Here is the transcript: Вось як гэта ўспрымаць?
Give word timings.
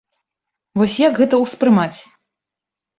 Вось 0.81 0.97
як 1.07 1.21
гэта 1.21 1.35
ўспрымаць? 1.45 1.99